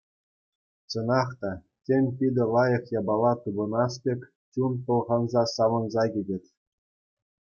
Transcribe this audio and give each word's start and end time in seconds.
Чӑнах 0.89 1.29
та, 1.39 1.51
тем 1.85 2.03
питӗ 2.17 2.43
лайӑх 2.53 2.85
япала 2.99 3.33
тупӑнас 3.41 3.93
пек 4.03 4.21
чун 4.51 4.73
пӑлханса 4.85 5.43
савӑнса 5.55 6.03
кӗтет. 6.13 6.45